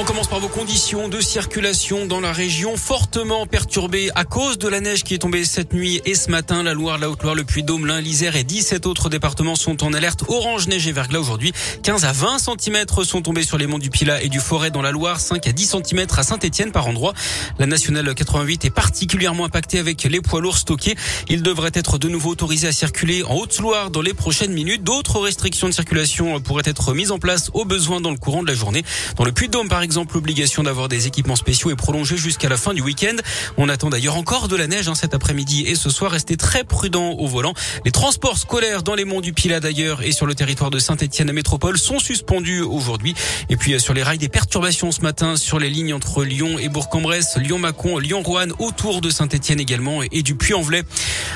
[0.00, 4.66] On commence par vos conditions de circulation dans la région fortement perturbées à cause de
[4.66, 6.62] la neige qui est tombée cette nuit et ce matin.
[6.62, 10.24] La Loire, la Haute-Loire, le Puy-Dôme, l'Ain, l'Isère et 17 autres départements sont en alerte
[10.26, 11.52] orange neige et verglas aujourd'hui.
[11.82, 14.80] 15 à 20 cm sont tombés sur les monts du Pilat et du Forêt dans
[14.80, 17.12] la Loire, 5 à 10 cm à Saint-Etienne par endroit.
[17.58, 20.96] La nationale 88 est particulièrement impactée avec les poids lourds stockés.
[21.28, 24.82] Ils devraient être de nouveau autorisés à circuler en Haute-Loire dans les prochaines minutes.
[24.82, 28.48] D'autres restrictions de circulation pourraient être mises en place au besoin dans le courant de
[28.48, 28.82] la journée.
[29.16, 32.56] Dans le Puy-de-Dôme, par exemple, exemple, l'obligation d'avoir des équipements spéciaux est prolongée jusqu'à la
[32.56, 33.16] fin du week-end.
[33.56, 36.12] On attend d'ailleurs encore de la neige hein, cet après-midi et ce soir.
[36.12, 37.54] Restez très prudents au volant.
[37.84, 41.32] Les transports scolaires dans les monts du Pilat d'ailleurs et sur le territoire de Saint-Etienne
[41.32, 43.16] Métropole sont suspendus aujourd'hui.
[43.48, 46.60] Et puis euh, sur les rails, des perturbations ce matin sur les lignes entre Lyon
[46.60, 50.84] et Bourg-en-Bresse, Lyon-Mâcon, Lyon-Roanne, autour de Saint-Etienne également et du Puy-en-Velay.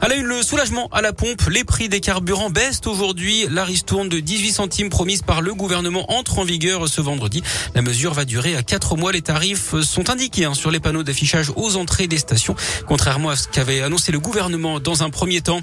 [0.00, 1.42] À la une, le soulagement à la pompe.
[1.48, 3.46] Les prix des carburants baissent aujourd'hui.
[3.48, 7.42] La ristourne de 18 centimes promise par le gouvernement entre en vigueur ce vendredi.
[7.74, 9.10] La mesure va durer à 4 mois.
[9.10, 12.54] Les tarifs sont indiqués hein, sur les panneaux d'affichage aux entrées des stations,
[12.86, 15.62] contrairement à ce qu'avait annoncé le gouvernement dans un premier temps.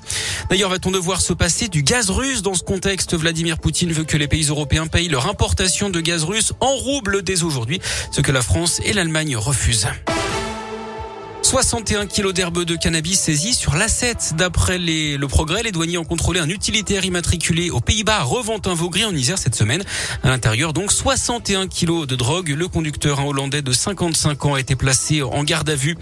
[0.50, 3.16] D'ailleurs, va-t-on devoir se passer du gaz russe dans ce contexte?
[3.16, 7.23] Vladimir Poutine veut que les pays européens payent leur importation de gaz russe en rouble
[7.23, 7.80] dès aujourd'hui,
[8.11, 9.88] ce que la France et l'Allemagne refusent.
[11.48, 14.36] 61 kilos d'herbe de cannabis saisis sur l'A7.
[14.36, 19.06] D'après le progrès, les douaniers ont contrôlé un utilitaire immatriculé aux Pays-Bas, revente un Vaugry
[19.06, 19.81] en Isère cette semaine.
[20.23, 22.50] À l'intérieur, donc, 61 kilos de drogue.
[22.50, 25.98] Le conducteur, un Hollandais de 55 ans, a été placé en garde à vue.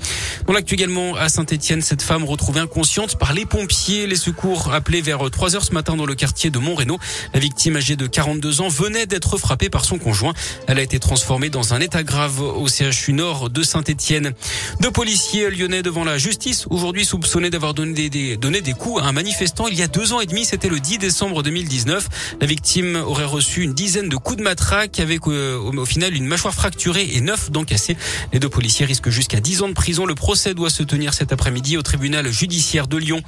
[0.48, 4.08] Dans l'actu également, à Saint-Etienne, cette femme retrouvée inconsciente par les pompiers.
[4.08, 6.98] Les secours appelés vers 3 heures ce matin dans le quartier de Montrénaud.
[7.36, 10.34] La victime, âgée de 42 ans, venait d'être frappée par son conjoint.
[10.66, 14.34] Elle a été transformée dans un état grave au CHU Nord de Saint-Etienne.
[14.80, 19.06] Deux policiers lyonnais devant la justice, aujourd'hui soupçonné d'avoir donné des, donné des coups à
[19.06, 22.38] un manifestant il y a deux ans et demi, c'était le 10 décembre 2019.
[22.40, 26.26] La victime aurait reçu une dizaine de coups de matraque avec euh, au, final une
[26.26, 27.98] mâchoire fracturée et neuf dents cassées.
[28.32, 30.06] Les deux policiers risquent jusqu'à 10 ans de prison.
[30.06, 33.22] Le procès doit se tenir cet après-midi au tribunal judiciaire de Lyon.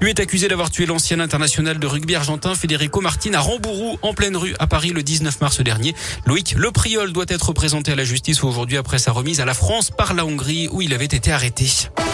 [0.00, 4.14] Lui est accusé d'avoir tué l'ancien international de rugby argentin Federico Martin à Rambourou en
[4.14, 5.94] pleine rue à Paris le 19 mars dernier.
[6.24, 9.90] Loïc Lepriol doit être présenté à la justice aujourd'hui après sa remise à la France
[9.90, 12.09] par la Hongrie où il avait été arrêté arrêté.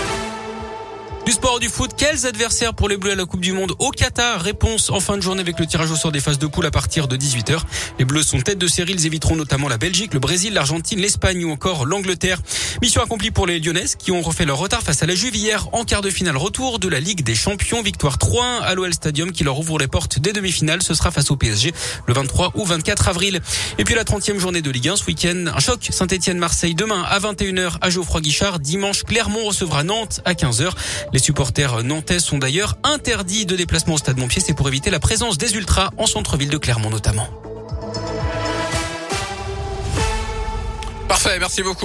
[1.27, 3.91] Du sport du foot, quels adversaires pour les Bleus à la Coupe du Monde au
[3.91, 6.67] Qatar Réponse en fin de journée avec le tirage au sort des phases de poule
[6.67, 7.63] à partir de 18h.
[7.99, 11.45] Les Bleus sont tête de série, ils éviteront notamment la Belgique, le Brésil, l'Argentine, l'Espagne
[11.45, 12.41] ou encore l'Angleterre.
[12.81, 15.67] Mission accomplie pour les Lyonnais qui ont refait leur retard face à la Juve hier
[15.73, 17.83] en quart de finale retour de la Ligue des Champions.
[17.83, 20.83] Victoire 3-1 à l'OL Stadium qui leur ouvre les portes des demi-finales.
[20.83, 21.73] Ce sera face au PSG
[22.07, 23.41] le 23 ou 24 avril.
[23.79, 27.19] Et puis la 30e journée de Ligue 1 ce week-end, un choc Saint-Etienne-Marseille demain à
[27.19, 28.61] 21h à Geoffroy Guichard.
[28.61, 30.71] Dimanche, Clermont recevra Nantes à 15h.
[31.17, 34.43] Les supporters nantais sont d'ailleurs interdits de déplacement au stade Montpied.
[34.43, 37.27] C'est pour éviter la présence des ultras en centre-ville de Clermont notamment.
[41.09, 41.75] Parfait, merci beaucoup.